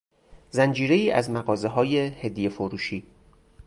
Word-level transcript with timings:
زنجیرهای 0.51 1.11
از 1.11 1.29
مغازههای 1.29 1.97
هدیه 1.99 2.49
فروشی 2.49 3.05